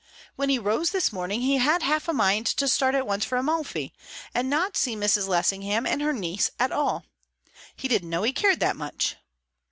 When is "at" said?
2.95-3.05, 6.57-6.71